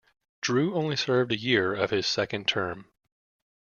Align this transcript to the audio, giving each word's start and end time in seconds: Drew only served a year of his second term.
Drew 0.41 0.73
only 0.73 0.95
served 0.95 1.31
a 1.31 1.37
year 1.37 1.75
of 1.75 1.91
his 1.91 2.07
second 2.07 2.47
term. 2.47 2.87